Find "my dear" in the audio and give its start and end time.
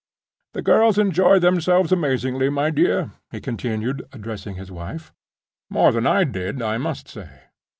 2.49-3.11